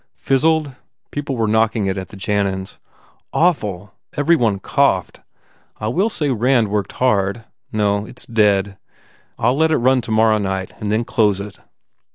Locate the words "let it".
9.57-9.77